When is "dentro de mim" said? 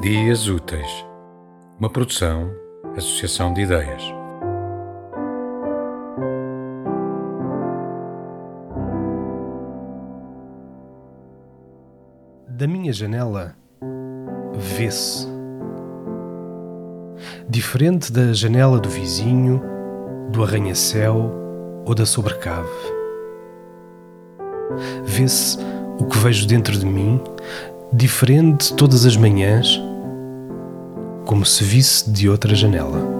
26.46-27.20